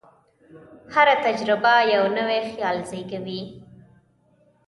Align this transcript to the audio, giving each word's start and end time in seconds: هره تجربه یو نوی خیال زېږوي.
هره 0.93 1.15
تجربه 1.25 1.73
یو 1.95 2.03
نوی 2.17 2.39
خیال 2.51 2.77
زېږوي. 2.89 3.41